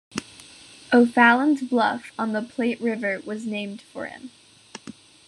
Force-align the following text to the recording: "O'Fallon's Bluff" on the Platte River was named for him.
"O'Fallon's 0.91 1.61
Bluff" 1.61 2.11
on 2.17 2.31
the 2.33 2.41
Platte 2.41 2.81
River 2.81 3.21
was 3.23 3.45
named 3.45 3.83
for 3.83 4.07
him. 4.07 4.31